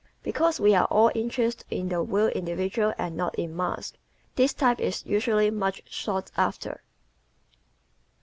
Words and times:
Because 0.23 0.59
we 0.59 0.73
are 0.73 0.85
all 0.85 1.11
interested 1.13 1.63
in 1.69 1.89
the 1.89 2.01
real 2.01 2.29
individual 2.29 2.91
and 2.97 3.15
not 3.15 3.37
in 3.37 3.55
masks 3.55 3.99
this 4.35 4.51
type 4.51 4.79
usually 5.05 5.45
is 5.49 5.53
much 5.53 5.83
sought 5.87 6.31
after. 6.35 6.81